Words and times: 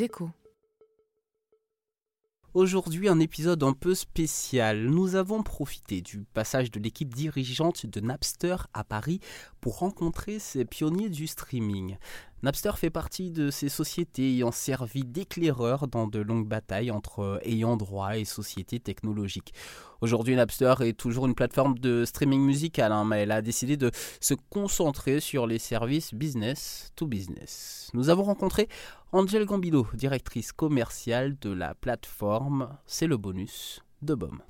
Échos. 0.00 0.30
Aujourd'hui, 2.54 3.08
un 3.08 3.20
épisode 3.20 3.62
un 3.62 3.72
peu 3.72 3.94
spécial. 3.94 4.86
Nous 4.86 5.16
avons 5.16 5.42
profité 5.42 6.00
du 6.00 6.24
passage 6.34 6.70
de 6.70 6.80
l'équipe 6.80 7.14
dirigeante 7.14 7.86
de 7.86 8.00
Napster 8.00 8.56
à 8.74 8.84
Paris 8.84 9.20
pour 9.60 9.78
rencontrer 9.78 10.38
ces 10.38 10.64
pionniers 10.64 11.08
du 11.08 11.26
streaming. 11.26 11.96
Napster 12.42 12.72
fait 12.76 12.90
partie 12.90 13.30
de 13.30 13.50
ces 13.50 13.68
sociétés 13.68 14.30
ayant 14.32 14.50
servi 14.50 15.04
d'éclaireur 15.04 15.86
dans 15.86 16.08
de 16.08 16.18
longues 16.18 16.48
batailles 16.48 16.90
entre 16.90 17.40
ayants 17.44 17.76
droit 17.76 18.16
et 18.18 18.24
sociétés 18.24 18.80
technologiques. 18.80 19.54
Aujourd'hui, 20.00 20.34
Napster 20.34 20.74
est 20.80 20.98
toujours 20.98 21.26
une 21.26 21.36
plateforme 21.36 21.78
de 21.78 22.04
streaming 22.04 22.40
musical, 22.40 22.90
hein, 22.90 23.04
mais 23.04 23.20
elle 23.20 23.30
a 23.30 23.42
décidé 23.42 23.76
de 23.76 23.92
se 24.20 24.34
concentrer 24.50 25.20
sur 25.20 25.46
les 25.46 25.60
services 25.60 26.12
business 26.12 26.90
to 26.96 27.06
business. 27.06 27.90
Nous 27.94 28.10
avons 28.10 28.24
rencontré 28.24 28.68
Angel 29.12 29.44
Gambino, 29.44 29.86
directrice 29.94 30.50
commerciale 30.50 31.38
de 31.40 31.50
la 31.50 31.76
plateforme 31.76 32.76
C'est 32.86 33.06
le 33.06 33.18
bonus 33.18 33.84
de 34.02 34.14
BOM. 34.14 34.40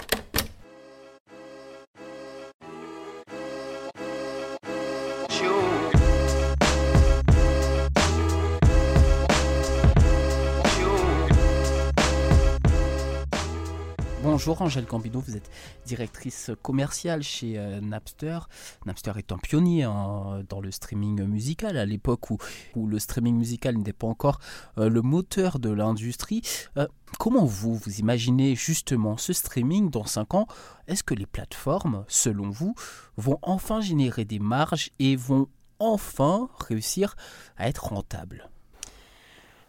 Bonjour 14.45 14.62
Angèle 14.62 14.87
Gambino, 14.87 15.21
vous 15.21 15.37
êtes 15.37 15.48
directrice 15.87 16.51
commerciale 16.62 17.23
chez 17.23 17.57
euh, 17.59 17.81
Napster. 17.81 18.41
Napster 18.87 19.12
est 19.17 19.31
un 19.31 19.39
pionnier 19.39 19.85
dans 19.85 20.61
le 20.61 20.73
streaming 20.73 21.23
musical 21.27 21.77
à 21.77 21.87
l'époque 21.87 22.29
où, 22.33 22.39
où, 22.75 22.89
le 22.89 22.98
streaming 22.98 23.37
musical 23.37 23.77
n'était 23.77 23.93
pas 23.93 24.09
encore 24.09 24.41
euh, 24.79 24.89
le 24.89 25.01
moteur 25.01 25.61
de 25.61 25.70
l'industrie. 25.70 26.43
Euh, 26.77 26.89
comment 27.20 27.45
vous, 27.45 27.77
vous 27.77 28.01
imaginez 28.01 28.57
justement 28.57 29.17
ce 29.17 29.33
streaming 29.33 29.91
dans 29.91 30.07
5 30.07 30.35
ans? 30.35 30.48
Est-ce 30.89 31.05
que 31.05 31.15
les 31.15 31.27
plateformes, 31.27 32.05
selon 32.09 32.51
vous, 32.51 32.75
vont 33.17 33.39
enfin 33.43 33.81
générer 33.81 34.25
des 34.25 34.41
marges 34.41 34.91
et 34.98 35.15
vont 35.15 35.47
enfin 35.79 36.48
réussir 36.59 37.15
à 37.57 37.69
être 37.69 37.85
rentables? 37.93 38.51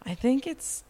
I 0.07 0.15
think 0.15 0.47
it's 0.47 0.83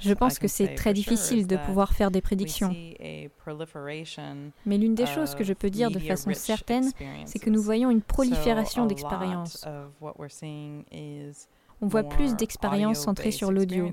je 0.00 0.12
pense 0.14 0.38
que 0.38 0.48
c'est 0.48 0.74
très 0.74 0.92
difficile 0.92 1.46
de 1.46 1.56
pouvoir 1.56 1.92
faire 1.92 2.10
des 2.10 2.20
prédictions. 2.20 2.74
Mais 4.66 4.78
l'une 4.78 4.94
des 4.94 5.06
choses 5.06 5.34
que 5.34 5.44
je 5.44 5.52
peux 5.52 5.70
dire 5.70 5.90
de 5.90 5.98
façon 5.98 6.34
certaine, 6.34 6.90
c'est 7.24 7.38
que 7.38 7.50
nous 7.50 7.62
voyons 7.62 7.90
une 7.90 8.02
prolifération 8.02 8.86
d'expériences. 8.86 9.64
On 11.80 11.88
voit 11.88 12.04
plus 12.04 12.36
d'expériences 12.36 13.00
centrées 13.00 13.32
sur 13.32 13.50
l'audio. 13.50 13.92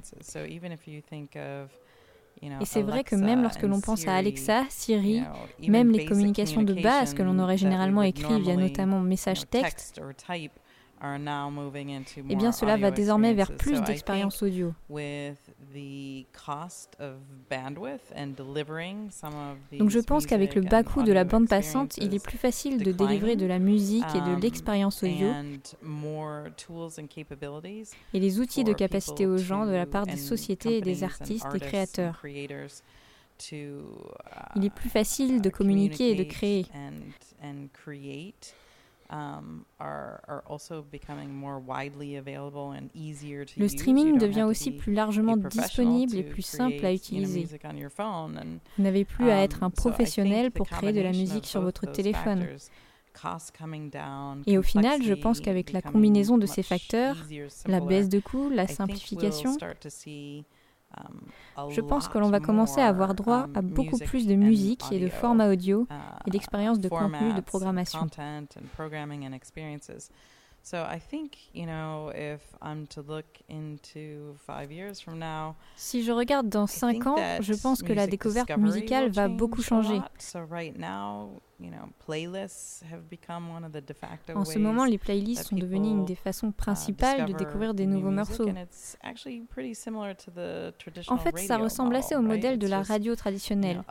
Et 2.42 2.66
c'est 2.66 2.82
vrai 2.82 3.04
que 3.04 3.16
même 3.16 3.42
lorsque 3.42 3.64
l'on 3.64 3.82
pense 3.82 4.08
à 4.08 4.16
Alexa, 4.16 4.64
Siri, 4.70 5.24
même 5.68 5.92
les 5.92 6.06
communications 6.06 6.64
de 6.64 6.74
base 6.74 7.14
que 7.14 7.24
l'on 7.24 7.40
aurait 7.40 7.58
généralement 7.58 8.04
écrites 8.04 8.42
via 8.42 8.56
notamment 8.56 9.00
message 9.00 9.50
texte, 9.50 10.02
eh 12.30 12.36
bien 12.36 12.52
cela 12.52 12.78
va 12.78 12.92
désormais 12.92 13.34
vers 13.34 13.56
plus 13.56 13.82
d'expériences 13.82 14.44
audio. 14.44 14.74
Donc 19.72 19.90
je 19.90 20.00
pense 20.00 20.26
qu'avec 20.26 20.56
le 20.56 20.62
bas 20.62 20.84
coût 20.84 21.04
de 21.04 21.14
la 21.14 21.24
bande 21.24 21.48
passante, 21.48 21.98
il 21.98 22.14
est 22.14 22.24
plus 22.24 22.38
facile 22.38 22.84
de 22.84 22.92
délivrer 22.92 23.36
de 23.36 23.46
la 23.46 23.60
musique 23.60 24.06
et 24.16 24.22
de 24.22 24.34
um, 24.36 24.40
l'expérience 24.40 25.04
audio 25.04 25.30
et 28.14 28.20
les 28.20 28.40
outils 28.40 28.64
de 28.64 28.74
capacité 28.74 29.26
aux 29.26 29.38
gens 29.38 29.66
de 29.66 29.72
la 29.72 29.86
part 29.86 30.06
des 30.06 30.18
sociétés 30.18 30.78
et 30.78 30.82
des 30.82 31.04
artistes 31.04 31.48
et 31.54 31.60
créateurs. 31.60 32.22
Il 34.56 34.66
est 34.66 34.70
plus 34.70 34.90
facile 34.90 35.42
de 35.42 35.48
uh, 35.48 35.52
communiquer 35.52 36.12
et 36.12 36.16
de 36.16 36.24
créer. 36.24 36.66
Le 43.58 43.68
streaming 43.68 44.18
devient 44.18 44.44
aussi 44.44 44.72
plus 44.72 44.94
largement 44.94 45.38
disponible 45.38 46.16
et 46.16 46.24
plus 46.24 46.42
simple 46.44 46.86
à 46.86 46.94
utiliser. 46.94 47.48
Vous 48.78 48.84
n'avez 48.84 49.06
plus 49.06 49.30
à 49.30 49.38
um, 49.38 49.44
être 49.44 49.64
un 49.64 49.70
professionnel 49.70 50.52
pour 50.52 50.68
créer 50.68 50.94
de 50.94 51.02
la 51.02 51.12
musique 51.12 51.46
sur 51.46 51.62
votre 51.62 51.92
téléphone. 51.92 52.46
Et 54.46 54.58
au 54.58 54.62
final, 54.62 55.02
je 55.04 55.14
pense 55.14 55.40
qu'avec 55.42 55.72
la 55.72 55.82
combinaison 55.82 56.38
de 56.38 56.46
ces 56.46 56.64
facteurs, 56.64 57.18
la 57.66 57.80
baisse 57.80 58.10
de 58.10 58.20
coûts, 58.20 58.50
la 58.50 58.68
simplification, 58.68 59.56
Um, 59.60 60.44
Je 61.70 61.82
pense 61.82 62.08
que 62.08 62.18
l'on 62.18 62.30
va 62.30 62.40
commencer 62.40 62.82
à 62.82 62.88
avoir 62.88 63.14
droit 63.14 63.44
um, 63.44 63.52
à 63.56 63.62
beaucoup 63.62 63.98
plus 63.98 64.28
de 64.28 64.36
musique 64.36 64.84
et 64.92 65.00
de 65.00 65.10
formats 65.10 65.50
audio 65.50 65.88
uh, 65.90 65.94
et 66.26 66.32
d'expériences 66.32 66.80
de 66.80 66.90
contenu 66.90 67.34
de 67.34 67.42
programmation. 67.42 68.08
Si 75.76 76.04
je 76.04 76.12
regarde 76.12 76.50
dans 76.50 76.68
5 76.68 77.08
ans, 77.08 77.16
je 77.40 77.54
pense 77.54 77.82
que 77.82 77.94
la 77.94 78.08
découverte 78.08 78.56
musicale 78.58 79.10
va 79.10 79.28
beaucoup 79.28 79.62
changer. 79.62 80.00
En 84.36 84.46
ce 84.46 84.60
moment, 84.60 84.86
les 84.86 84.98
playlists 84.98 85.48
sont 85.48 85.56
devenues 85.56 85.90
une 85.90 86.06
des 86.06 86.16
façons 86.16 86.50
uh, 86.50 86.54
principales 86.54 87.26
de 87.26 87.34
découvrir 87.34 87.74
des 87.74 87.86
nouveaux 87.86 88.12
morceaux. 88.12 88.50
En 91.08 91.18
fait, 91.18 91.38
ça 91.40 91.58
ressemble 91.58 91.96
assez 91.96 92.16
au 92.16 92.22
modèle 92.22 92.60
de 92.60 92.68
la 92.68 92.82
radio 92.82 93.16
traditionnelle. 93.16 93.84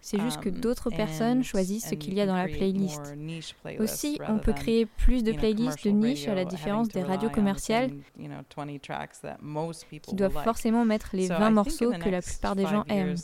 C'est 0.00 0.20
juste 0.20 0.40
que 0.40 0.48
um, 0.48 0.60
d'autres 0.60 0.90
personnes 0.90 1.42
choisissent 1.42 1.88
ce 1.88 1.94
qu'il 1.94 2.14
y 2.14 2.20
a 2.20 2.26
dans 2.26 2.36
la 2.36 2.46
playlist. 2.46 3.16
Aussi, 3.78 4.18
on 4.28 4.38
peut 4.38 4.52
créer 4.52 4.86
plus 4.86 5.22
de 5.24 5.32
playlists 5.32 5.84
de 5.84 5.90
niche 5.90 6.28
à 6.28 6.34
la 6.34 6.44
différence 6.44 6.88
des 6.88 7.02
radios 7.02 7.30
commerciales 7.30 7.90
qui 10.02 10.14
doivent 10.14 10.42
forcément 10.44 10.84
mettre 10.84 11.10
les 11.14 11.28
20 11.28 11.50
morceaux 11.50 11.92
que 11.92 12.08
la 12.08 12.22
plupart 12.22 12.56
des 12.56 12.66
gens 12.66 12.84
aiment. 12.88 13.16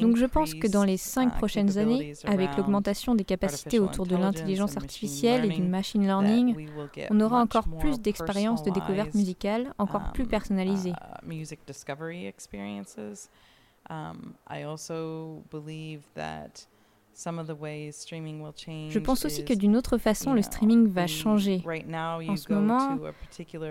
Donc 0.00 0.16
je 0.16 0.24
pense 0.24 0.54
que 0.54 0.66
dans 0.66 0.82
les 0.82 0.96
cinq 0.96 1.34
uh, 1.34 1.36
prochaines 1.36 1.78
années, 1.78 2.14
avec 2.24 2.56
l'augmentation 2.56 3.14
des 3.14 3.24
capacités 3.24 3.78
autour 3.78 4.06
de 4.06 4.16
l'intelligence 4.16 4.76
artificielle 4.76 5.44
et 5.44 5.48
du 5.48 5.62
machine 5.62 6.02
learning, 6.02 6.68
on 7.10 7.20
aura 7.20 7.40
encore 7.40 7.68
plus 7.78 8.00
d'expériences 8.00 8.64
de 8.64 8.70
découverte 8.70 9.14
musicale, 9.14 9.72
encore 9.78 10.12
plus 10.12 10.24
um, 10.24 10.30
personnalisées. 10.30 10.92
Je 18.90 18.98
pense 19.00 19.24
aussi 19.24 19.44
que 19.44 19.52
d'une 19.54 19.76
autre 19.76 19.98
façon, 19.98 20.34
le 20.34 20.42
streaming 20.42 20.86
va 20.88 21.06
changer. 21.06 21.62
En 22.28 22.36
ce 22.36 22.52
moment, 22.52 22.96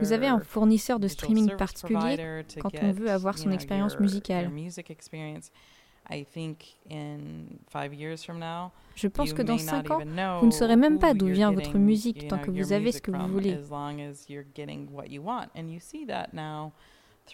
vous 0.01 0.11
avez 0.11 0.27
un 0.27 0.39
fournisseur 0.39 0.99
de 0.99 1.07
streaming 1.07 1.55
particulier 1.55 2.43
quand 2.59 2.71
on 2.81 2.91
veut 2.91 3.09
avoir 3.09 3.37
son 3.37 3.51
expérience 3.51 3.99
musicale. 3.99 4.51
Je 8.95 9.07
pense 9.07 9.33
que 9.33 9.41
dans 9.41 9.57
5 9.57 9.91
ans, 9.91 9.99
vous 10.39 10.45
ne 10.47 10.51
saurez 10.51 10.75
même 10.77 10.99
pas 10.99 11.13
d'où 11.13 11.27
vient 11.27 11.51
votre 11.51 11.77
musique 11.77 12.27
tant 12.27 12.39
que 12.39 12.51
vous 12.51 12.71
avez 12.73 12.91
ce 12.91 13.01
que 13.01 13.11
vous 13.11 13.27
voulez. 13.27 13.57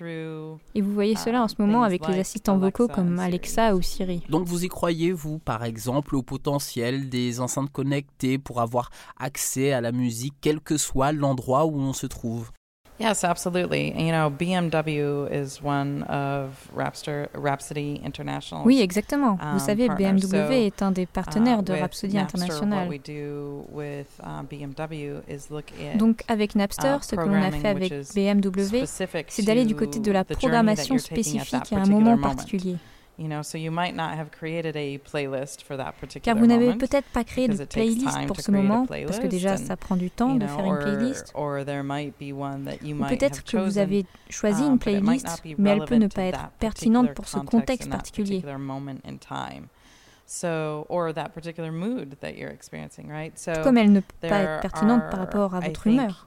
Et 0.01 0.81
vous 0.81 0.93
voyez 0.93 1.15
cela 1.15 1.43
en 1.43 1.47
ce 1.47 1.55
moment 1.59 1.83
avec 1.83 2.07
les 2.07 2.19
assistants 2.19 2.57
vocaux 2.57 2.87
comme 2.87 3.19
Alexa 3.19 3.75
ou 3.75 3.81
Siri. 3.81 4.23
Donc 4.29 4.45
vous 4.45 4.65
y 4.65 4.67
croyez, 4.67 5.11
vous, 5.11 5.39
par 5.39 5.63
exemple, 5.63 6.15
au 6.15 6.23
potentiel 6.23 7.09
des 7.09 7.39
enceintes 7.39 7.71
connectées 7.71 8.37
pour 8.37 8.61
avoir 8.61 8.89
accès 9.17 9.71
à 9.71 9.81
la 9.81 9.91
musique, 9.91 10.33
quel 10.41 10.59
que 10.59 10.77
soit 10.77 11.11
l'endroit 11.11 11.65
où 11.65 11.79
on 11.79 11.93
se 11.93 12.07
trouve? 12.07 12.51
Yes, 12.99 13.23
absolutely. 13.23 13.91
You 13.97 14.11
know, 14.11 14.29
BMW 14.29 15.27
is 15.31 15.61
one 15.61 16.03
of 16.03 16.69
Rapster, 16.75 17.27
Rhapsody 17.33 18.01
International. 18.05 18.63
Oui, 18.65 18.81
exactement. 18.81 19.35
Vous 19.35 19.53
um, 19.53 19.59
savez, 19.59 19.89
BMW 19.89 20.67
est 20.67 20.81
un 20.81 20.91
des 20.91 21.05
partenaires 21.05 21.59
uh, 21.59 21.63
de 21.63 21.73
Rhapsody 21.73 22.17
International. 22.17 22.87
Uh, 22.87 22.99
Donc, 25.97 26.23
avec 26.27 26.55
Napster, 26.55 26.97
ce 27.01 27.15
que 27.15 27.21
l'on 27.21 27.41
a 27.41 27.51
fait 27.51 27.67
avec 27.67 27.91
BMW, 28.13 28.85
c'est 28.85 29.43
d'aller 29.43 29.65
du 29.65 29.75
côté 29.75 29.99
de 29.99 30.11
la 30.11 30.23
programmation 30.23 30.97
spécifique 30.97 31.73
à 31.73 31.77
un 31.77 31.85
moment 31.85 32.17
particulier. 32.17 32.77
Car 36.23 36.35
vous 36.35 36.47
n'avez 36.47 36.73
peut-être 36.75 37.07
pas 37.09 37.23
créé 37.23 37.47
de 37.47 37.63
playlist 37.65 38.25
pour 38.27 38.39
ce 38.39 38.51
moment, 38.51 38.85
parce 38.87 39.19
que 39.19 39.27
déjà 39.27 39.57
ça 39.57 39.77
prend 39.77 39.95
du 39.95 40.09
temps 40.09 40.35
de 40.35 40.47
faire 40.47 40.65
une 40.65 40.79
playlist. 40.79 41.31
Ou 42.83 43.05
peut-être 43.05 43.43
que 43.43 43.57
vous 43.57 43.77
avez 43.77 44.05
choisi 44.29 44.63
une 44.63 44.73
um, 44.73 44.79
playlist, 44.79 45.43
mais 45.57 45.69
elle 45.71 45.85
peut 45.85 45.95
ne 45.95 46.07
pas 46.07 46.23
être 46.23 46.49
pertinente 46.59 47.13
pour 47.13 47.27
ce 47.27 47.37
contexte 47.39 47.89
particulier. 47.89 48.43
Comme 53.63 53.77
elle 53.77 53.91
ne 53.91 53.99
peut 53.99 54.27
pas 54.27 54.39
être 54.39 54.61
pertinente 54.61 55.03
par 55.11 55.19
rapport 55.19 55.53
à 55.55 55.59
votre 55.59 55.87
humeur. 55.87 56.25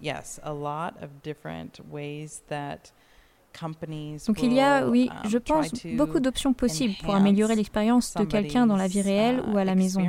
Donc 4.27 4.43
il 4.43 4.53
y 4.53 4.61
a, 4.61 4.87
oui, 4.89 5.11
um, 5.11 5.31
je 5.31 5.39
pense, 5.39 5.71
beaucoup 5.97 6.21
d'options 6.21 6.53
possibles 6.53 6.95
pour 7.03 7.15
améliorer 7.15 7.55
l'expérience 7.57 8.15
de 8.15 8.25
quelqu'un 8.25 8.67
dans 8.67 8.77
la 8.77 8.87
vie 8.89 9.03
réelle 9.03 9.43
ou 9.49 9.57
à 9.57 9.65
la 9.65 9.75
maison. 9.75 10.01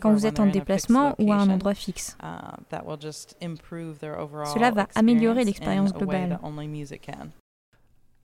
Quand 0.00 0.12
vous 0.12 0.26
êtes 0.26 0.40
en 0.40 0.46
déplacement 0.46 1.14
ou 1.18 1.32
à 1.32 1.36
un 1.36 1.50
endroit 1.50 1.74
fixe. 1.74 2.16
Uh, 2.22 2.26
Cela 4.54 4.70
va 4.70 4.86
améliorer 4.94 5.44
l'expérience 5.44 5.92
globale. 5.92 6.38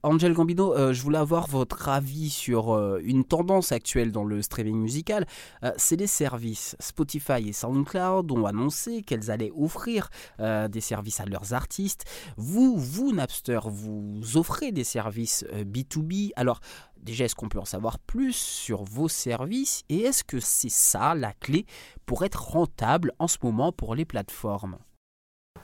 Angel 0.02 0.32
Gambino, 0.32 0.74
euh, 0.74 0.94
je 0.94 1.02
voulais 1.02 1.18
avoir 1.18 1.46
votre 1.46 1.90
avis 1.90 2.30
sur 2.30 2.74
euh, 2.74 3.00
une 3.04 3.22
tendance 3.22 3.70
actuelle 3.70 4.12
dans 4.12 4.24
le 4.24 4.40
streaming 4.40 4.76
musical. 4.76 5.26
Euh, 5.62 5.72
c'est 5.76 5.96
les 5.96 6.06
services. 6.06 6.74
Spotify 6.80 7.46
et 7.46 7.52
SoundCloud 7.52 8.30
ont 8.32 8.46
annoncé 8.46 9.02
qu'elles 9.02 9.30
allaient 9.30 9.52
offrir 9.54 10.08
des 10.38 10.80
services 10.80 11.20
à 11.20 11.26
leurs 11.26 11.52
artistes. 11.52 12.04
Vous, 12.36 12.76
vous 12.78 13.12
Napster, 13.12 13.60
vous 13.64 14.20
offrez 14.36 14.72
des 14.72 14.84
services 14.84 15.44
B2B. 15.52 16.30
Alors, 16.36 16.60
déjà, 17.02 17.24
est-ce 17.24 17.34
qu'on 17.34 17.48
peut 17.48 17.58
en 17.58 17.64
savoir 17.64 17.98
plus 17.98 18.34
sur 18.34 18.84
vos 18.84 19.08
services 19.08 19.82
Et 19.88 20.00
est-ce 20.00 20.24
que 20.24 20.40
c'est 20.40 20.70
ça 20.70 21.14
la 21.14 21.32
clé 21.32 21.66
pour 22.06 22.24
être 22.24 22.42
rentable 22.42 23.12
en 23.18 23.28
ce 23.28 23.38
moment 23.42 23.72
pour 23.72 23.94
les 23.94 24.04
plateformes? 24.04 24.78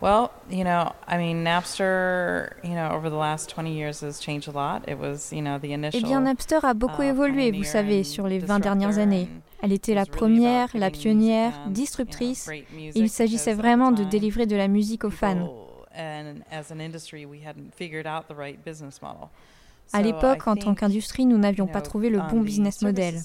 Well, 0.01 0.31
you 0.51 0.65
know, 0.65 0.93
I 1.09 1.17
mean, 1.17 1.43
Napster, 1.43 2.53
you 2.63 2.75
know, 2.75 2.91
over 2.91 3.09
the 3.09 3.17
last 3.17 3.49
20 3.49 3.73
years 3.73 4.01
has 4.03 4.21
changed 4.21 4.47
a 4.47 4.51
lot. 4.51 4.87
It 4.89 4.99
was, 4.99 5.33
you 5.33 5.41
know, 5.41 5.59
the 5.59 5.73
initial. 5.73 6.01
Eh 6.01 6.05
bien, 6.05 6.21
Napster 6.21 6.65
a 6.65 6.75
beaucoup 6.75 7.03
uh, 7.03 7.07
évolué, 7.07 7.51
vous 7.51 7.65
savez, 7.65 8.05
sur 8.05 8.29
les 8.29 8.39
20 8.39 8.59
dernières 8.59 8.99
années. 8.99 9.29
Elle 9.63 9.73
était 9.73 9.95
la 9.95 10.05
première, 10.05 10.69
la 10.75 10.91
pionnière, 10.91 11.53
disruptrice. 11.69 12.49
Et 12.49 12.65
il 12.95 13.09
s'agissait 13.09 13.55
vraiment 13.55 13.91
de 13.91 14.05
délivrer 14.05 14.47
de 14.47 14.57
la 14.57 14.69
musique 14.69 15.05
aux 15.05 15.11
fans. 15.11 15.51
À 19.93 20.03
l'époque, 20.03 20.47
en 20.47 20.57
tant 20.57 20.75
qu'industrie, 20.75 21.27
nous 21.27 21.39
n'avions 21.39 21.67
pas 21.67 21.81
trouvé 21.81 22.11
le 22.11 22.21
bon 22.31 22.41
business 22.41 22.83
model. 22.83 23.17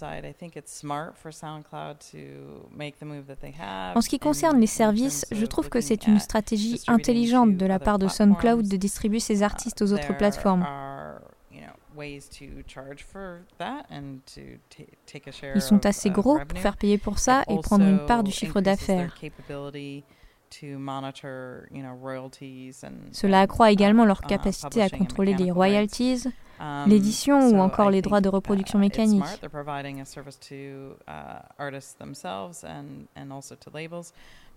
En 3.95 4.01
ce 4.01 4.09
qui 4.09 4.19
concerne 4.19 4.59
les 4.59 4.67
services, 4.67 5.25
je 5.31 5.45
trouve 5.45 5.69
que 5.69 5.81
c'est 5.81 6.07
une 6.07 6.19
stratégie 6.19 6.81
intelligente 6.87 7.57
de 7.57 7.65
la 7.65 7.79
part 7.79 7.99
de 7.99 8.07
SoundCloud 8.07 8.67
de 8.67 8.77
distribuer 8.77 9.19
ses 9.19 9.41
uh, 9.41 9.43
artistes 9.43 9.81
aux 9.81 9.93
autres 9.93 10.15
plateformes. 10.15 10.65
Ils 15.55 15.61
sont 15.61 15.85
assez 15.85 16.09
gros 16.09 16.39
pour 16.39 16.59
faire 16.59 16.77
payer 16.77 16.97
pour 16.97 17.19
ça 17.19 17.43
et 17.49 17.59
prendre 17.59 17.85
une 17.85 18.05
part 18.05 18.23
du 18.23 18.31
chiffre 18.31 18.61
d'affaires. 18.61 19.15
Cela 23.11 23.41
accroît 23.41 23.71
également 23.71 24.05
leur 24.05 24.21
uh, 24.23 24.27
capacité 24.27 24.81
à 24.81 24.89
contrôler 24.89 25.33
les 25.33 25.51
royalties, 25.51 26.27
Um, 26.61 26.87
l'édition 26.87 27.49
ou 27.49 27.59
encore 27.59 27.89
les 27.89 28.03
droits 28.03 28.21
de 28.21 28.29
reproduction 28.29 28.77
uh, 28.77 28.81
mécanique. 28.81 29.23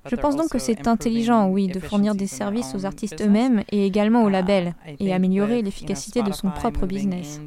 Je 0.06 0.16
pense 0.16 0.36
donc 0.36 0.50
que 0.50 0.58
c'est 0.58 0.86
intelligent, 0.86 1.48
oui, 1.48 1.66
de 1.68 1.80
fournir 1.80 2.14
des 2.14 2.26
services 2.26 2.74
aux 2.74 2.84
artistes 2.84 3.22
eux-mêmes 3.22 3.62
et 3.70 3.86
également 3.86 4.22
aux 4.24 4.28
uh, 4.28 4.32
labels, 4.32 4.74
et 5.00 5.14
améliorer 5.14 5.62
l'efficacité 5.62 6.22
de 6.22 6.32
son 6.32 6.50
propre 6.50 6.84
business. 6.84 7.40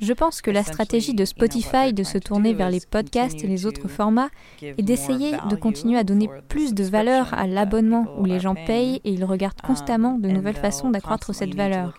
Je 0.00 0.12
pense 0.12 0.40
que 0.40 0.50
la 0.50 0.62
stratégie 0.62 1.14
de 1.14 1.24
Spotify 1.24 1.92
de 1.92 2.02
se 2.02 2.18
tourner 2.18 2.54
vers 2.54 2.70
les 2.70 2.80
podcasts 2.80 3.42
et 3.42 3.46
les 3.46 3.66
autres 3.66 3.88
formats 3.88 4.30
est 4.62 4.82
d'essayer 4.82 5.32
de 5.50 5.56
continuer 5.56 5.98
à 5.98 6.04
donner 6.04 6.28
plus 6.48 6.74
de 6.74 6.84
valeur 6.84 7.34
à 7.34 7.46
l'abonnement 7.46 8.06
où 8.18 8.24
les 8.24 8.40
gens 8.40 8.54
payent 8.54 9.00
et 9.04 9.10
ils 9.12 9.24
regardent 9.24 9.60
constamment 9.60 10.18
de 10.18 10.28
nouvelles 10.28 10.56
façons 10.56 10.90
d'accroître 10.90 11.34
cette 11.34 11.54
valeur. 11.54 11.96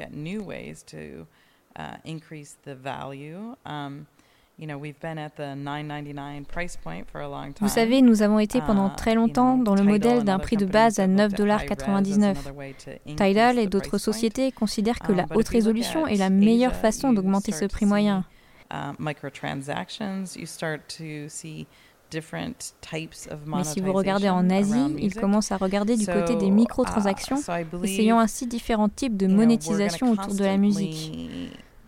Vous 7.62 7.70
savez, 7.70 8.02
nous 8.02 8.22
avons 8.22 8.40
été 8.40 8.62
pendant 8.62 8.88
uh, 8.88 8.96
très 8.96 9.16
longtemps 9.16 9.58
dans 9.58 9.76
le 9.76 9.84
modèle 9.84 10.24
d'un 10.24 10.40
prix 10.40 10.58
de 10.58 10.66
base 10.66 11.00
à 11.00 11.08
9,99$. 11.08 13.16
Tidal 13.16 13.58
et 13.58 13.68
d'autres 13.68 13.98
sociétés 13.98 14.52
considèrent 14.52 15.00
que 15.00 15.14
la 15.14 15.24
um, 15.24 15.30
haute 15.36 15.48
résolution 15.48 16.08
est 16.08 16.18
la 16.18 16.30
meilleure 16.30 16.76
façon 16.76 17.14
d'augmenter 17.14 17.52
ce 17.52 17.66
prix 17.66 17.86
moyen. 17.86 18.26
Uh, 18.72 18.94
Mais 23.46 23.64
si 23.64 23.82
vous 23.82 23.94
regardez 23.94 24.30
en 24.30 24.50
Asie, 24.50 24.96
ils 24.98 25.16
commencent 25.16 25.52
à 25.52 25.58
regarder 25.58 25.96
du 25.96 26.06
côté 26.06 26.36
des 26.36 26.48
uh, 26.48 26.52
microtransactions, 26.52 27.38
essayant 27.84 28.20
ainsi 28.20 28.48
différents 28.48 28.90
types 28.90 29.16
de 29.16 29.28
monétisation 29.28 30.12
autour 30.12 30.36
de 30.36 30.44
la 30.44 30.58
musique. 30.58 31.14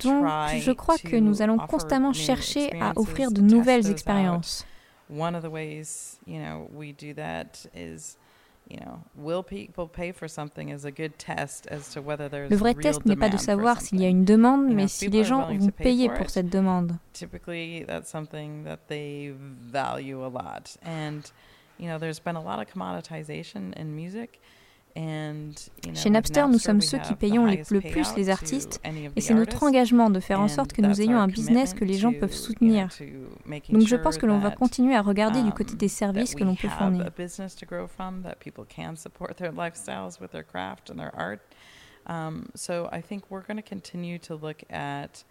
Donc, 0.03 0.25
je 0.59 0.71
crois 0.71 0.98
que 0.98 1.15
nous 1.15 1.42
allons 1.42 1.57
constamment 1.57 2.13
chercher 2.13 2.71
à 2.81 2.94
offrir 2.95 3.31
de 3.31 3.42
nouvelles 3.42 3.89
expériences. 3.89 4.65
Le 12.49 12.56
vrai 12.56 12.73
test 12.73 13.06
n'est 13.06 13.16
pas 13.18 13.30
de 13.30 13.37
savoir 13.37 13.81
s'il 13.81 13.99
y 13.99 14.06
a 14.06 14.07
une 14.07 14.23
demande, 14.23 14.68
mais 14.73 14.87
si 14.87 15.09
les 15.09 15.23
gens 15.23 15.47
vont 15.47 15.68
payer 15.69 16.09
pour 16.09 16.30
cette 16.30 16.49
demande. 16.49 16.94
Chez 24.95 26.10
Napster, 26.10 26.48
nous 26.48 26.60
sommes 26.60 26.81
ceux 26.81 27.00
qui 27.00 27.16
payons 27.16 27.45
le 27.45 27.81
plus 27.81 28.16
les 28.16 28.30
artistes 28.30 28.81
et 29.16 29.21
c'est 29.21 29.33
notre 29.33 29.64
engagement 29.64 30.10
de 30.10 30.19
faire 30.19 30.40
en 30.40 30.48
sorte 30.48 30.74
que 30.74 30.81
nous 30.81 31.02
ayons 31.02 31.19
un 31.19 31.28
business 31.28 31.74
que 31.74 31.86
les 31.86 31.98
gens 31.98 32.14
peuvent 32.14 32.33
soutenir. 32.33 32.90
Donc 33.69 33.88
je 33.88 33.95
pense 33.95 34.18
que 34.18 34.26
l'on 34.26 34.40
va 34.40 34.52
continuer 34.52 34.95
à 34.95 35.02
regarder 35.02 35.42
du 35.44 35.52
côté 35.52 35.76
des 35.76 35.88
services 35.88 36.36
que 36.36 36.44
l'on 36.44 36.56
peut 36.56 36.69
fournir. 36.69 37.06
Um, 42.07 42.50
so 42.56 42.90
I 42.92 43.00
think 43.00 43.30
we're 43.30 43.45
going 43.45 43.57
to 43.57 43.62
continue 43.62 44.18
to 44.19 44.33
look 44.36 44.64
at 44.71 45.24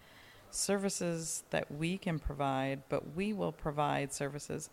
services 0.51 1.45
that 1.51 1.71
we 1.71 1.99
can 1.99 2.19
provide, 2.19 2.83
but 2.89 3.17
we 3.17 3.33
will 3.33 3.53
provide 3.53 4.13
services 4.13 4.71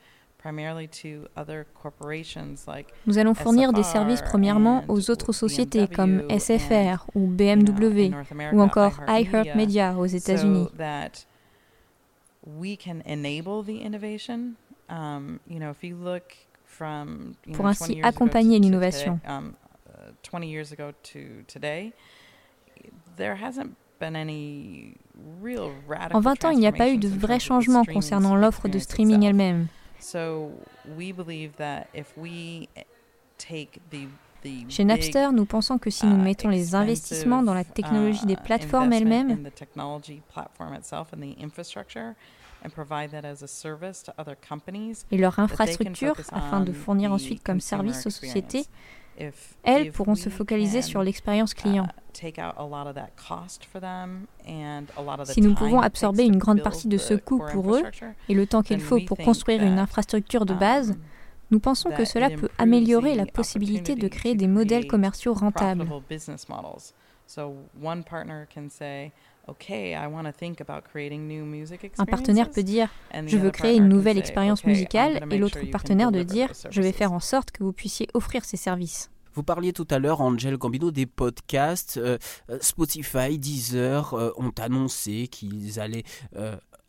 nous 3.06 3.18
allons 3.18 3.34
fournir 3.34 3.74
des 3.74 3.84
services 3.84 4.22
premièrement 4.22 4.84
aux 4.88 5.10
autres 5.10 5.32
sociétés 5.32 5.88
comme 5.88 6.24
SFR 6.30 7.06
ou 7.16 7.28
BMW 7.28 8.12
ou 8.54 8.62
encore 8.62 9.02
iHeartMedia 9.08 9.96
aux 9.98 10.06
États-Unis. 10.06 10.68
Um, 14.90 15.40
Pour 17.54 17.66
ainsi 17.66 18.00
accompagner 18.04 18.60
l'innovation. 18.60 19.20
En 26.14 26.20
20 26.20 26.46
ans, 26.46 26.50
il 26.52 26.60
n'y 26.60 26.68
a 26.68 26.72
pas 26.72 26.90
eu 26.90 26.98
de 26.98 27.08
vrai 27.08 27.40
changement 27.40 27.84
concernant 27.84 28.36
l'offre 28.36 28.68
de 28.68 28.80
streaming 28.80 29.24
elle-même. 29.24 29.68
Chez 34.70 34.84
Napster, 34.84 35.32
nous 35.34 35.46
pensons 35.46 35.78
que 35.78 35.90
si 35.90 36.06
nous 36.06 36.18
uh, 36.18 36.24
mettons 36.24 36.50
les 36.50 36.76
investissements 36.76 37.44
dans 37.44 37.54
la 37.54 37.64
technologie 37.64 38.26
des 38.26 38.34
uh, 38.34 38.44
plateformes 38.44 38.94
elles-mêmes, 38.94 39.50
et 45.12 45.18
leur 45.18 45.40
infrastructure 45.40 46.16
afin 46.32 46.62
de 46.62 46.72
fournir 46.72 47.12
ensuite 47.12 47.44
comme 47.44 47.60
service 47.60 48.06
aux 48.06 48.12
sociétés, 48.12 48.66
elles 49.64 49.92
pourront 49.92 50.16
se 50.16 50.30
focaliser 50.30 50.82
sur 50.82 51.02
l'expérience 51.02 51.54
uh, 51.54 51.56
client. 51.56 51.88
Si 55.26 55.42
nous 55.42 55.54
pouvons 55.54 55.80
absorber 55.80 56.26
une 56.26 56.38
grande 56.38 56.64
partie 56.64 56.88
de 56.88 56.98
ce 56.98 57.14
coût 57.14 57.44
pour 57.52 57.76
eux 57.76 57.84
et 58.30 58.34
le 58.34 58.48
temps 58.48 58.64
qu'il 58.64 58.80
faut 58.80 59.00
pour 59.06 59.18
construire 59.18 59.64
une 59.64 59.78
infrastructure 59.78 60.46
de 60.46 60.54
base, 60.54 60.92
um, 60.92 60.98
nous 61.52 61.60
pensons 61.60 61.92
que 61.92 62.06
cela 62.06 62.30
peut 62.30 62.50
améliorer 62.58 63.16
la 63.16 63.26
possibilité 63.26 63.96
de 63.96 64.08
créer 64.08 64.36
des 64.36 64.48
modèles 64.48 64.88
commerciaux 64.88 65.34
rentables. 65.34 65.88
Un 71.98 72.06
partenaire 72.06 72.50
peut 72.50 72.64
dire 72.64 72.90
je 73.26 73.38
veux 73.38 73.52
créer 73.52 73.78
une 73.78 73.88
nouvelle 73.88 74.18
expérience 74.18 74.66
musicale 74.66 75.24
et 75.30 75.38
l'autre 75.38 75.64
partenaire 75.72 76.12
de 76.12 76.24
dire 76.24 76.50
je 76.70 76.82
vais 76.82 76.92
faire 76.92 77.14
en 77.14 77.20
sorte 77.20 77.52
que 77.52 77.64
vous 77.64 77.74
puissiez 77.74 78.08
offrir 78.14 78.44
ces 78.44 78.58
services. 78.58 79.12
Vous 79.38 79.44
parliez 79.44 79.72
tout 79.72 79.86
à 79.92 80.00
l'heure, 80.00 80.22
Angel 80.22 80.58
Gambino, 80.58 80.90
des 80.90 81.06
podcasts. 81.06 81.98
Euh, 81.98 82.18
euh, 82.50 82.58
Spotify, 82.60 83.38
Deezer 83.38 84.16
euh, 84.16 84.32
ont 84.36 84.52
annoncé 84.58 85.28
qu'ils 85.28 85.80
allaient 85.80 86.06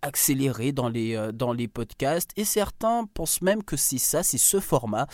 accélérer 0.01 0.73
dans 0.73 0.89
les, 0.89 1.31
dans 1.35 1.53
les 1.53 1.69
podcasts 1.69 2.31
et 2.37 2.45
certains 2.45 3.05
pensent 3.13 3.43
même 3.43 3.63
que 3.63 3.77
c'est 3.77 3.99
ça, 3.99 4.23
c'est 4.23 4.39
ce 4.39 4.61
format 4.61 5.07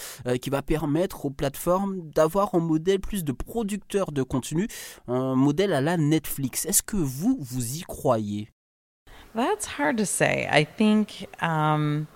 qui 0.42 0.50
va 0.50 0.62
permettre 0.62 1.24
aux 1.24 1.30
plateformes 1.30 2.08
d'avoir 2.10 2.54
un 2.54 2.60
modèle 2.60 3.00
plus 3.00 3.24
de 3.24 3.32
producteurs 3.32 4.12
de 4.12 4.22
contenu, 4.22 4.68
un 5.08 5.34
modèle 5.34 5.72
à 5.72 5.80
la 5.80 5.96
Netflix. 5.96 6.66
Est-ce 6.66 6.82
que 6.82 6.96
vous, 6.96 7.38
vous 7.40 7.78
y 7.78 7.80
croyez? 7.80 8.50
That's 9.34 9.66
hard 9.78 9.96
to 9.96 10.04
say. 10.04 10.46
I 10.52 10.64
think 10.64 11.28
um, 11.42 12.06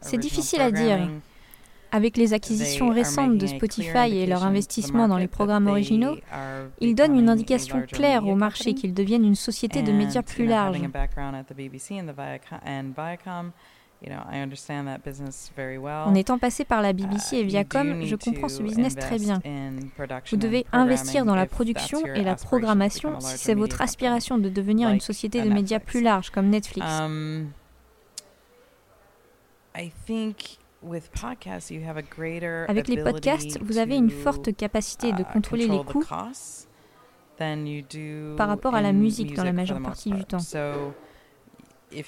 c'est 0.00 0.18
difficile 0.18 0.60
à 0.60 0.70
dire. 0.70 1.08
Avec 1.92 2.16
les 2.16 2.34
acquisitions 2.34 2.88
récentes 2.90 3.38
de 3.38 3.46
Spotify 3.46 4.18
et 4.18 4.26
leur 4.26 4.44
investissement 4.44 5.06
dans 5.08 5.18
les 5.18 5.28
programmes 5.28 5.68
originaux, 5.68 6.16
ils 6.80 6.94
donnent 6.94 7.16
une 7.18 7.28
indication 7.28 7.82
claire 7.82 8.26
au 8.26 8.34
marché 8.34 8.74
qu'ils 8.74 8.92
deviennent 8.92 9.24
une 9.24 9.36
société 9.36 9.82
de 9.82 9.92
médias 9.92 10.22
plus 10.22 10.46
large. 10.46 10.80
En 16.06 16.14
étant 16.14 16.38
passé 16.38 16.64
par 16.64 16.82
la 16.82 16.92
BBC 16.92 17.36
et 17.36 17.42
uh, 17.42 17.46
Viacom, 17.46 18.02
je 18.04 18.16
comprends 18.16 18.48
ce 18.48 18.62
business 18.62 18.94
très 18.94 19.18
bien. 19.18 19.40
Vous 20.30 20.36
devez 20.36 20.66
investir 20.72 21.24
dans 21.24 21.34
la 21.34 21.46
production 21.46 22.04
et 22.06 22.22
la 22.22 22.36
programmation 22.36 23.20
si 23.20 23.38
c'est 23.38 23.54
votre 23.54 23.80
aspiration 23.80 24.38
de 24.38 24.48
devenir 24.48 24.88
une 24.90 25.00
société 25.00 25.42
de 25.42 25.48
médias 25.48 25.80
plus 25.80 26.02
large 26.02 26.30
comme 26.30 26.48
Netflix. 26.48 26.86
Um, 27.00 27.50
Avec 32.68 32.88
les 32.88 33.02
podcasts, 33.02 33.58
vous 33.62 33.78
avez 33.78 33.96
une 33.96 34.10
forte 34.10 34.54
capacité 34.56 35.12
de 35.12 35.22
uh, 35.22 35.24
contrôler 35.24 35.68
les 35.68 35.82
coûts 35.84 36.04
par 38.36 38.48
rapport 38.48 38.74
à 38.74 38.80
la 38.80 38.92
musique 38.92 39.34
dans 39.34 39.44
la 39.44 39.52
majeure 39.52 39.80
partie 39.82 40.10
du 40.10 40.24
temps. 40.24 40.38
Et 41.92 42.02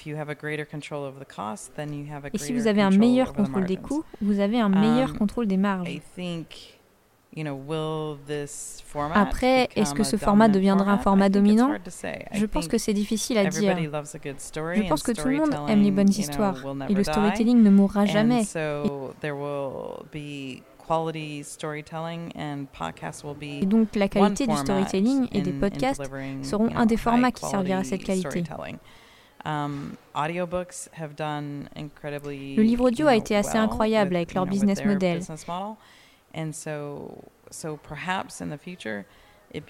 si 2.37 2.53
vous 2.53 2.67
avez 2.67 2.81
un 2.81 2.89
meilleur 2.89 3.33
contrôle 3.33 3.65
des 3.65 3.77
coûts, 3.77 4.03
vous 4.21 4.39
avez 4.39 4.59
un 4.59 4.69
meilleur 4.69 5.11
um, 5.11 5.17
contrôle 5.17 5.47
des 5.47 5.57
marges. 5.57 5.89
Après, 9.13 9.69
est-ce 9.75 9.93
que 9.93 10.03
ce 10.03 10.17
format 10.17 10.49
deviendra 10.49 10.91
un 10.91 10.97
format? 10.97 11.29
Dominant? 11.29 11.71
Je 12.33 12.45
pense 12.45 12.67
que 12.67 12.77
c'est 12.77 12.93
difficile 12.93 13.37
à 13.37 13.45
dire. 13.45 13.77
Je 13.77 14.87
pense 14.89 15.03
que 15.03 15.11
tout 15.11 15.27
le 15.27 15.37
monde 15.37 15.55
aime 15.67 15.81
les 15.81 15.91
bonnes 15.91 16.09
histoires 16.09 16.57
et 16.89 16.93
le 16.93 17.03
storytelling 17.03 17.61
ne 17.61 17.69
mourra 17.69 18.05
jamais. 18.05 18.43
Et 23.41 23.65
donc 23.65 23.95
la 23.95 24.07
qualité 24.07 24.47
du 24.47 24.57
storytelling 24.57 25.27
et 25.31 25.41
des 25.41 25.53
podcasts 25.53 26.01
seront 26.41 26.75
un 26.75 26.85
des 26.85 26.97
formats 26.97 27.31
qui 27.31 27.45
servira 27.45 27.79
à 27.79 27.83
cette 27.83 28.03
qualité. 28.03 28.43
Um, 29.45 29.91
le 30.15 30.31
livre 32.61 32.85
audio 32.85 33.07
a 33.07 33.15
été 33.15 33.35
assez 33.35 33.57
incroyable 33.57 34.15
avec 34.15 34.33
leur 34.33 34.45
business 34.45 34.83
model. 34.83 35.21
Et 39.53 39.61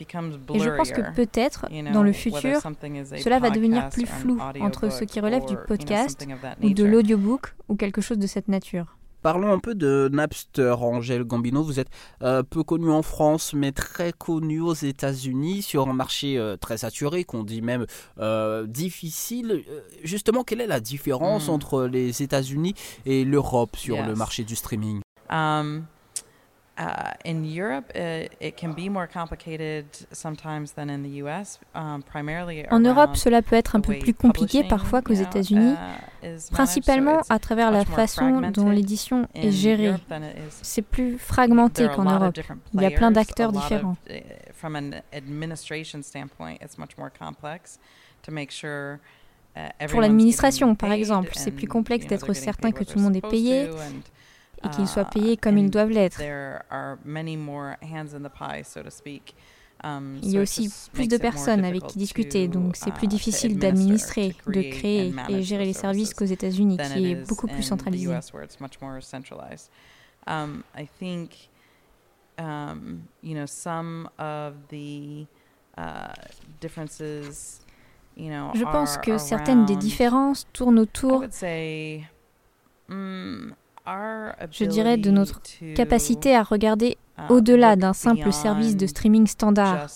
je 0.60 0.70
pense 0.76 0.92
que 0.92 1.16
peut-être, 1.16 1.68
dans 1.94 2.04
le 2.04 2.12
futur, 2.14 2.60
cela 2.62 3.40
va 3.40 3.50
devenir 3.50 3.90
plus 3.90 4.06
flou 4.06 4.40
entre 4.60 4.90
ce 4.90 5.04
qui 5.04 5.20
relève 5.20 5.46
du 5.46 5.56
podcast 5.68 6.28
ou 6.62 6.74
de 6.74 6.84
l'audiobook 6.84 7.56
ou 7.70 7.76
quelque 7.76 8.02
chose 8.02 8.18
de 8.18 8.28
cette 8.28 8.48
nature. 8.48 8.98
Parlons 9.22 9.52
un 9.52 9.60
peu 9.60 9.76
de 9.76 10.10
Napster, 10.12 10.82
Angèle 10.82 11.24
Gambino. 11.24 11.62
Vous 11.62 11.80
êtes 11.80 11.90
euh, 12.24 12.42
peu 12.44 12.64
connu 12.64 12.90
en 12.90 13.02
France, 13.02 13.54
mais 13.54 13.72
très 13.72 14.14
connu 14.14 14.62
aux 14.62 14.74
États-Unis 14.74 15.62
sur 15.62 15.90
un 15.90 15.94
marché 15.94 16.38
euh, 16.38 16.56
très 16.56 16.78
saturé, 16.78 17.26
qu'on 17.26 17.44
dit 17.44 17.62
même 17.62 17.86
euh, 18.20 18.66
difficile. 18.66 19.64
Justement, 20.04 20.44
quelle 20.44 20.62
est 20.62 20.68
la 20.68 20.80
différence 20.80 21.48
hmm. 21.48 21.52
entre 21.52 21.84
les 21.84 22.24
États-Unis 22.24 22.76
et 23.06 23.26
l'Europe 23.26 23.76
sur 23.76 24.02
le 24.02 24.16
marché 24.16 24.44
du 24.44 24.56
streaming? 24.56 25.02
Um, 25.30 25.84
en 32.71 32.79
Europe, 32.79 33.17
cela 33.17 33.41
peut 33.41 33.55
être 33.55 33.75
un 33.75 33.81
peu 33.81 33.98
plus 34.00 34.13
compliqué 34.13 34.63
parfois 34.63 35.01
qu'aux 35.01 35.13
États-Unis, 35.13 35.75
uh, 36.24 36.27
principalement 36.51 37.21
à 37.29 37.39
travers 37.39 37.71
la 37.71 37.83
façon 37.86 38.41
dont 38.51 38.69
l'édition 38.69 39.27
est 39.36 39.51
gérée. 39.51 39.93
C'est 40.62 40.81
plus 40.81 41.17
fragmenté 41.17 41.88
qu'en 41.89 42.05
Europe. 42.05 42.39
Il 42.74 42.81
y 42.81 42.86
a 42.86 42.91
plein 42.91 43.12
d'acteurs 43.12 43.51
différents. 43.51 43.98
Pour 49.89 50.01
l'administration, 50.01 50.75
par 50.75 50.91
exemple, 50.93 51.31
c'est 51.33 51.51
plus 51.51 51.67
complexe 51.67 52.07
d'être 52.07 52.33
certain 52.33 52.71
que 52.71 52.83
tout 52.83 52.98
le 52.98 53.03
monde 53.03 53.15
est 53.15 53.27
payé 53.27 53.69
et 54.63 54.70
qu'ils 54.70 54.88
soient 54.88 55.06
payés 55.06 55.38
comme 55.38 55.58
ils 55.58 55.70
doivent 55.70 55.89
l'être. 55.89 56.22
Um, 59.82 60.20
Il 60.22 60.32
y 60.32 60.38
a 60.38 60.42
aussi 60.42 60.70
plus 60.92 61.08
de 61.08 61.16
personnes 61.18 61.63
avec 61.63 61.88
qui 61.88 61.98
discuter, 61.98 62.50
donc 62.50 62.75
c'est 62.75 62.92
plus 62.92 63.06
uh, 63.06 63.08
difficile 63.08 63.58
d'administrer, 63.58 64.36
de 64.46 64.62
créer 64.62 65.13
et 65.30 65.42
gérer 65.42 65.63
les 65.63 65.74
services 65.74 66.13
qu'aux 66.13 66.25
États-Unis, 66.25 66.78
qui 66.78 67.12
est 67.12 67.28
beaucoup 67.28 67.48
plus 67.48 67.63
centralisé. 67.63 68.08
Uh, 68.08 68.18
Je 78.18 78.63
pense 78.63 78.98
que 78.98 79.18
certaines 79.18 79.66
des 79.66 79.78
différences 79.78 80.46
tournent 80.51 80.80
autour 80.80 81.24
je 84.51 84.65
dirais, 84.65 84.98
de 84.98 85.12
notre 85.12 85.41
capacité 85.75 86.36
à 86.36 86.43
regarder 86.43 86.98
um, 87.17 87.25
au-delà 87.29 87.75
d'un 87.75 87.93
simple 87.93 88.31
service 88.31 88.75
de 88.75 88.88
streaming 88.88 89.27
standard. 89.27 89.88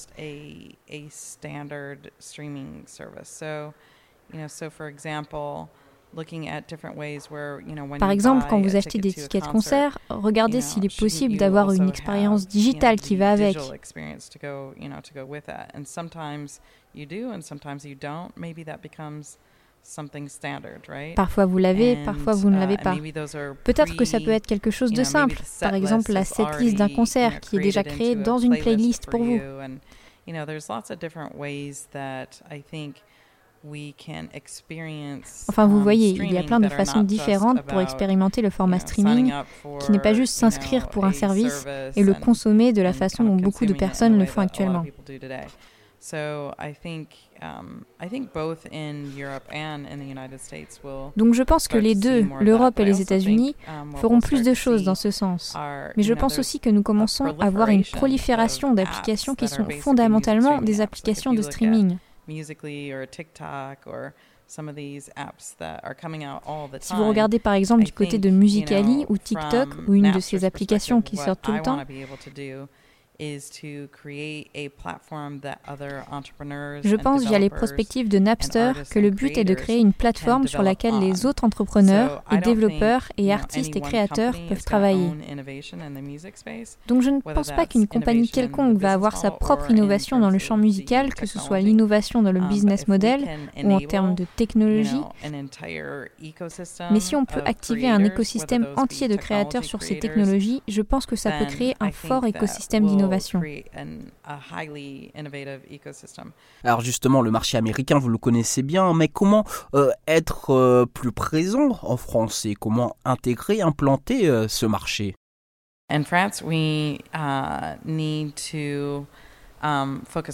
Par 8.00 8.12
exemple, 8.12 8.46
quand 8.50 8.62
vous 8.62 8.76
achetez 8.76 9.00
des 9.00 9.14
tickets 9.14 9.44
de 9.44 9.48
concert, 9.48 9.98
regardez 10.10 10.62
s'il 10.62 10.86
est 10.86 11.00
possible 11.00 11.38
d'avoir 11.38 11.72
une 11.72 11.90
expérience 11.90 12.48
digitale 12.48 13.00
qui 13.00 13.16
va 13.16 13.32
avec. 13.32 13.58
Parfois 21.16 21.46
vous 21.46 21.58
l'avez, 21.58 21.98
parfois 22.06 22.34
vous 22.34 22.50
ne 22.50 22.58
l'avez 22.58 22.76
uh, 22.76 22.78
pas. 22.78 22.96
Peut-être 23.64 23.96
que 23.96 24.06
ça 24.06 24.20
peut 24.20 24.32
être 24.32 24.48
quelque 24.48 24.72
chose 24.72 24.92
de 24.92 25.04
simple, 25.04 25.38
par 25.60 25.76
exemple 25.76 26.12
la 26.12 26.24
setlist 26.24 26.78
d'un 26.78 26.90
concert 26.90 27.40
qui 27.42 27.58
est 27.58 27.62
déjà 27.62 27.84
créée 27.84 28.16
dans 28.16 28.38
une 28.38 28.58
playlist 28.58 29.08
pour 29.10 29.24
vous. 29.24 29.40
Enfin, 35.48 35.68
vous 35.68 35.78
um, 35.78 35.84
voyez, 35.84 36.10
il 36.10 36.32
y 36.32 36.38
a 36.38 36.44
plein 36.44 36.60
de 36.60 36.68
façons 36.68 37.04
différentes 37.04 37.62
pour 37.62 37.80
expérimenter 37.80 38.42
le 38.42 38.50
format 38.50 38.80
streaming, 38.80 39.32
qui 39.80 39.92
n'est 39.92 40.00
pas 40.00 40.14
juste 40.14 40.36
s'inscrire 40.36 40.90
pour 40.90 41.06
un 41.06 41.14
service 41.14 41.66
et 41.96 42.04
le 42.04 42.14
consommer 42.14 42.74
de 42.74 42.82
la 42.82 42.94
façon 42.94 43.24
dont 43.24 43.36
beaucoup 43.36 43.66
de 43.66 43.74
personnes 43.74 44.18
le 44.18 44.26
font 44.26 44.42
actuellement. 44.42 44.84
Donc 51.18 51.34
je 51.34 51.44
pense 51.44 51.68
que 51.68 51.78
les 51.78 51.96
deux, 51.96 52.26
l'Europe 52.40 52.80
et 52.80 52.86
les 52.86 53.02
États-Unis, 53.02 53.56
um, 53.68 53.96
feront 53.98 54.20
plus 54.20 54.44
de 54.44 54.54
choses 54.54 54.84
dans 54.84 54.96
ce 54.96 55.12
sens. 55.12 55.56
Mais 55.98 56.04
je 56.04 56.14
pense 56.14 56.40
aussi 56.40 56.60
que 56.60 56.70
nous 56.70 56.84
commençons 56.84 57.26
à 57.40 57.50
voir 57.50 57.70
une 57.70 57.84
prolifération 57.84 58.74
d'applications 58.74 59.36
qui 59.36 59.48
sont 59.48 59.68
fondamentalement 59.82 60.62
des 60.62 60.82
applications 60.82 61.34
de 61.34 61.42
streaming. 61.42 61.98
Si 66.80 66.94
vous 66.96 67.08
regardez 67.08 67.40
par 67.40 67.54
exemple 67.54 67.84
du 67.84 67.92
côté 67.92 68.18
de 68.18 68.30
Musicali 68.30 69.06
ou 69.10 69.18
TikTok 69.18 69.70
ou 69.88 69.94
une 69.94 70.12
de 70.12 70.20
ces 70.20 70.46
applications 70.46 71.02
qui 71.02 71.18
sortent 71.18 71.42
tout 71.42 71.52
le 71.52 71.62
temps, 71.62 71.80
je 76.84 76.96
pense 76.96 77.26
via 77.26 77.40
les 77.40 77.50
prospectives 77.50 78.10
de 78.10 78.20
Napster 78.20 78.74
que 78.90 79.00
le 79.00 79.10
but 79.10 79.38
est 79.38 79.44
de 79.44 79.54
créer 79.54 79.80
une 79.80 79.94
plateforme 79.94 80.48
sur 80.48 80.62
laquelle 80.64 81.00
les 81.00 81.26
autres 81.26 81.44
entrepreneurs 81.44 82.24
et 82.32 82.38
développeurs 82.38 83.12
et 83.18 83.34
artistes 83.34 83.76
et 83.76 83.82
créateurs 83.82 84.36
peuvent 84.48 84.64
travailler. 84.64 85.10
Donc 86.88 87.02
je 87.02 87.10
ne 87.10 87.20
pense 87.22 87.52
pas 87.52 87.66
qu'une 87.66 87.88
compagnie 87.88 88.30
quelconque 88.30 88.78
va 88.78 88.94
avoir 88.94 89.18
sa 89.18 89.32
propre 89.32 89.72
innovation 89.72 90.20
dans 90.20 90.30
le 90.30 90.40
champ 90.40 90.58
musical, 90.58 91.14
que 91.14 91.26
ce 91.26 91.40
soit 91.40 91.60
l'innovation 91.60 92.22
dans 92.22 92.32
le 92.32 92.40
um, 92.40 92.48
business 92.48 92.88
model 92.88 93.26
ou 93.64 93.72
en 93.72 93.80
termes 93.80 94.16
de 94.16 94.26
technologie. 94.36 95.02
Mais 96.92 97.00
si 97.00 97.16
on 97.16 97.26
peut 97.26 97.42
activer 97.46 97.90
un 97.90 98.04
écosystème 98.04 98.68
entier 98.76 99.08
de 99.08 99.16
créateurs 99.16 99.64
sur 99.64 99.84
ces 99.84 100.00
technologies, 100.00 100.62
je 100.68 100.82
pense 100.82 101.06
que 101.06 101.16
ça 101.16 101.32
peut 101.32 101.46
créer 101.46 101.76
un 101.80 101.92
fort 101.92 102.26
écosystème 102.26 102.86
d'innovation. 102.86 103.13
Alors 106.64 106.82
justement, 106.82 107.22
le 107.22 107.32
marché 107.32 107.58
américain, 107.58 108.00
vous 108.00 108.10
le 108.10 108.18
connaissez 108.18 108.64
bien, 108.64 108.94
mais 108.94 109.08
comment 109.08 109.46
euh, 109.76 109.92
être 110.08 110.52
euh, 110.52 110.86
plus 110.86 111.12
présent 111.12 111.80
en 111.82 111.98
France 111.98 112.46
et 112.46 112.56
comment 112.56 112.96
intégrer, 113.06 113.62
implanter 113.62 114.28
euh, 114.28 114.48
ce 114.48 114.66
marché? 114.66 115.16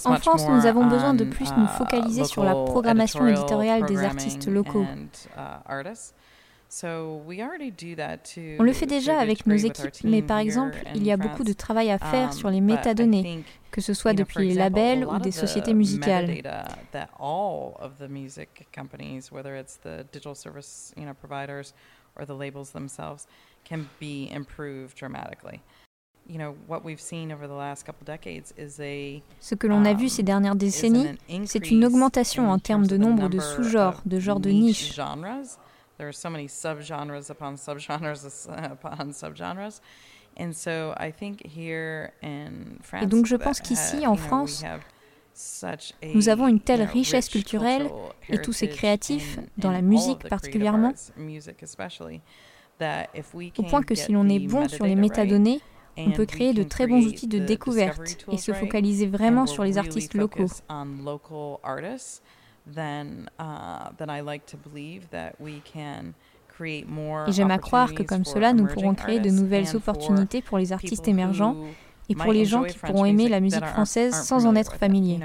En 0.04 0.16
France, 0.16 0.48
nous 0.48 0.66
avons 0.66 0.86
besoin 0.86 1.14
de 1.14 1.24
plus 1.24 1.50
nous 1.56 1.64
uh, 1.64 1.78
focaliser 1.78 2.24
sur 2.24 2.42
la 2.42 2.54
programmation 2.54 3.26
éditoriale 3.28 3.84
des 3.86 3.98
artistes 3.98 4.48
locaux. 4.48 4.86
On 6.72 8.62
le 8.62 8.72
fait 8.72 8.86
déjà 8.86 9.18
avec 9.18 9.44
nos 9.46 9.56
équipes, 9.56 10.04
mais 10.04 10.22
par 10.22 10.38
exemple, 10.38 10.78
il 10.94 11.04
y 11.04 11.10
a 11.10 11.16
beaucoup 11.16 11.42
de 11.42 11.52
travail 11.52 11.90
à 11.90 11.98
faire 11.98 12.28
um, 12.28 12.32
sur 12.32 12.48
les 12.48 12.60
métadonnées, 12.60 13.42
que 13.72 13.80
ce 13.80 13.92
soit 13.92 14.12
depuis 14.12 14.48
les 14.48 14.54
labels 14.54 15.04
ou 15.04 15.18
des 15.18 15.32
sociétés 15.32 15.74
musicales. 15.74 16.30
Ce 29.40 29.54
que 29.56 29.66
l'on 29.66 29.84
a 29.84 29.94
vu 29.94 30.08
ces 30.08 30.22
um, 30.22 30.26
dernières 30.26 30.54
décennies, 30.54 31.08
c'est 31.46 31.70
une 31.72 31.84
augmentation 31.84 32.48
en 32.48 32.60
termes 32.60 32.86
de 32.86 32.96
nombre 32.96 33.28
de 33.28 33.40
sous-genres, 33.40 34.02
de 34.06 34.20
genres 34.20 34.38
de 34.38 34.50
niches. 34.50 35.00
There 36.00 36.08
are 36.08 36.14
so 36.14 36.30
many 36.30 36.48
subgenres 36.48 37.28
upon 37.28 37.58
subgenres 37.58 38.48
upon 38.72 39.12
subgenres. 39.12 39.82
And 40.34 40.54
so 40.54 40.94
I 40.96 41.12
think 41.12 41.42
here 41.44 42.14
in 42.22 42.78
France, 42.80 43.02
Et 43.02 43.06
donc 43.06 43.26
je 43.26 43.36
pense 43.36 43.60
qu'ici 43.60 44.06
en 44.06 44.16
France, 44.16 44.64
nous 46.14 46.30
avons 46.30 46.48
une 46.48 46.60
telle 46.60 46.84
richesse 46.84 47.28
culturelle 47.28 47.90
et 48.30 48.40
tous 48.40 48.54
ces 48.54 48.70
créatifs, 48.70 49.38
dans 49.58 49.70
la 49.70 49.82
musique 49.82 50.26
particulièrement, 50.26 50.94
au 53.58 53.62
point 53.64 53.82
que 53.82 53.94
si 53.94 54.12
l'on 54.12 54.26
est 54.30 54.38
bon 54.38 54.68
sur 54.68 54.86
les 54.86 54.96
métadonnées, 54.96 55.60
on 55.98 56.12
peut 56.12 56.24
créer 56.24 56.54
de 56.54 56.62
très 56.62 56.86
bons 56.86 57.04
outils 57.04 57.28
de 57.28 57.40
découverte 57.40 58.24
et 58.32 58.38
se 58.38 58.52
focaliser 58.52 59.06
vraiment 59.06 59.44
sur 59.44 59.64
les 59.64 59.76
artistes 59.76 60.14
locaux. 60.14 60.48
Et 67.28 67.32
j'aime 67.32 67.50
à 67.50 67.58
croire 67.58 67.94
que 67.94 68.02
comme 68.02 68.24
cela, 68.24 68.52
nous 68.52 68.66
pourrons 68.66 68.94
créer 68.94 69.20
de 69.20 69.30
nouvelles 69.30 69.74
opportunités 69.74 70.42
pour 70.42 70.58
les 70.58 70.72
artistes 70.72 71.08
émergents 71.08 71.56
et 72.08 72.14
pour 72.14 72.32
les 72.32 72.44
gens 72.44 72.64
qui 72.64 72.78
pourront 72.78 73.04
aimer 73.04 73.28
la 73.28 73.40
musique 73.40 73.64
française 73.64 74.14
sans 74.14 74.46
en 74.46 74.54
être 74.56 74.74
familiers. 74.74 75.20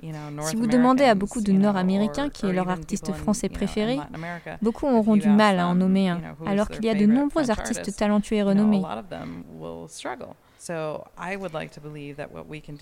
Si 0.00 0.56
vous 0.56 0.66
demandez 0.66 1.04
à 1.04 1.14
beaucoup 1.14 1.40
de 1.40 1.52
Nord-Américains 1.52 2.28
qui 2.28 2.46
est 2.46 2.52
leur 2.52 2.68
artiste 2.68 3.12
français 3.12 3.48
préféré, 3.48 3.98
beaucoup 4.60 4.86
auront 4.86 5.16
du 5.16 5.28
mal 5.28 5.58
à 5.58 5.68
en 5.68 5.74
nommer 5.74 6.08
un, 6.08 6.20
alors 6.46 6.68
qu'il 6.68 6.84
y 6.84 6.90
a 6.90 6.94
de 6.94 7.06
nombreux 7.06 7.50
artistes 7.50 7.96
talentueux 7.96 8.36
et 8.36 8.42
renommés. 8.42 8.82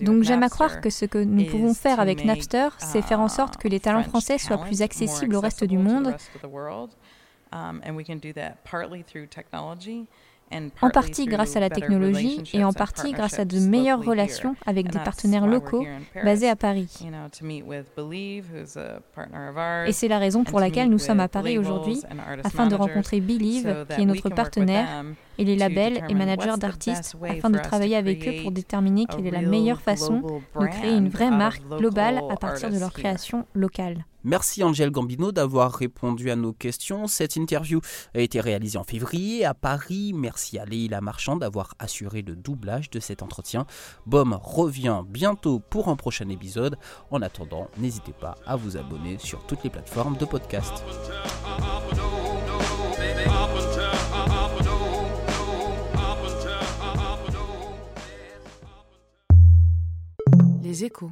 Donc 0.01 0.23
j'aime 0.23 0.43
à 0.43 0.49
croire 0.49 0.81
que 0.81 0.89
ce 0.89 1.05
que 1.05 1.17
nous 1.17 1.45
pouvons 1.45 1.73
faire 1.73 1.99
avec 1.99 2.25
Napster, 2.25 2.69
c'est 2.79 3.01
faire 3.01 3.19
en 3.19 3.27
sorte 3.29 3.57
que 3.57 3.67
les 3.67 3.79
talents 3.79 4.03
français 4.03 4.37
soient 4.37 4.57
plus 4.57 4.81
accessibles 4.81 5.35
au 5.35 5.41
reste 5.41 5.63
du 5.63 5.77
monde 5.77 6.15
en 10.81 10.89
partie 10.89 11.25
grâce 11.25 11.55
à 11.55 11.59
la 11.59 11.69
technologie 11.69 12.41
et 12.53 12.63
en 12.63 12.73
partie 12.73 13.11
grâce 13.11 13.39
à 13.39 13.45
de 13.45 13.59
meilleures 13.59 14.03
relations 14.03 14.55
avec 14.65 14.89
des 14.89 14.99
partenaires 14.99 15.47
locaux 15.47 15.85
basés 16.23 16.49
à 16.49 16.55
Paris. 16.55 17.07
Et 19.87 19.91
c'est 19.91 20.07
la 20.07 20.19
raison 20.19 20.43
pour 20.43 20.59
laquelle 20.59 20.89
nous 20.89 20.99
sommes 20.99 21.19
à 21.19 21.27
Paris 21.27 21.57
aujourd'hui, 21.57 22.01
afin 22.43 22.67
de 22.67 22.75
rencontrer 22.75 23.19
Believe, 23.19 23.85
qui 23.89 24.01
est 24.01 24.05
notre 24.05 24.29
partenaire, 24.29 25.03
et 25.37 25.45
les 25.45 25.55
labels 25.55 26.03
et 26.09 26.13
managers 26.13 26.57
d'artistes, 26.57 27.15
afin 27.27 27.49
de 27.49 27.59
travailler 27.59 27.95
avec 27.95 28.27
eux 28.27 28.41
pour 28.41 28.51
déterminer 28.51 29.05
quelle 29.05 29.27
est 29.27 29.31
la 29.31 29.41
meilleure 29.41 29.81
façon 29.81 30.41
de 30.59 30.65
créer 30.67 30.95
une 30.95 31.09
vraie 31.09 31.31
marque 31.31 31.63
globale 31.77 32.21
à 32.29 32.35
partir 32.35 32.69
de 32.69 32.79
leur 32.79 32.93
création 32.93 33.45
locale. 33.53 34.05
Merci 34.25 34.63
Angèle 34.63 34.89
Gambino 34.89 35.33
d'avoir 35.33 35.73
répondu 35.73 36.31
à 36.31 36.37
nos 36.37 36.53
questions. 36.53 37.07
Cette 37.07 37.35
interview 37.35 37.81
a 38.15 38.19
été 38.19 38.39
réalisée 38.39 38.77
en 38.77 38.85
février 38.85 39.43
à 39.43 39.53
Paris. 39.53 40.13
Merci 40.15 40.57
à 40.57 40.65
Leïla 40.65 41.01
Marchand 41.01 41.35
d'avoir 41.35 41.75
assuré 41.77 42.21
le 42.21 42.35
doublage 42.35 42.89
de 42.89 43.01
cet 43.01 43.21
entretien. 43.21 43.65
BOM 44.05 44.39
revient 44.41 45.01
bientôt 45.05 45.59
pour 45.59 45.89
un 45.89 45.97
prochain 45.97 46.29
épisode. 46.29 46.77
En 47.11 47.21
attendant, 47.21 47.67
n'hésitez 47.77 48.13
pas 48.13 48.35
à 48.45 48.55
vous 48.55 48.77
abonner 48.77 49.17
sur 49.17 49.45
toutes 49.45 49.63
les 49.65 49.69
plateformes 49.69 50.15
de 50.15 50.25
podcast. 50.25 50.85
Les 60.73 60.85
échos. 60.85 61.11